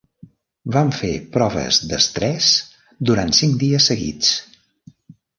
[0.75, 2.47] Vam fer proves d'estrès
[3.09, 4.33] durant cinc dies seguits.